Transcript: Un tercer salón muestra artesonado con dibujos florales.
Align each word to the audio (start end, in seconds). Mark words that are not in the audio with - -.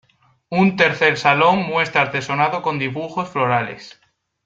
Un 0.49 0.75
tercer 0.77 1.15
salón 1.15 1.67
muestra 1.67 2.01
artesonado 2.01 2.63
con 2.63 2.79
dibujos 2.79 3.29
florales. 3.29 4.01